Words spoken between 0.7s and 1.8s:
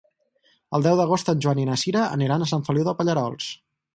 El deu d'agost en Joan i na